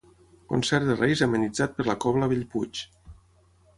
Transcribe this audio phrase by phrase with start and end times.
[0.53, 2.85] Concert de Reis amenitzat per la Cobla Bellpuig.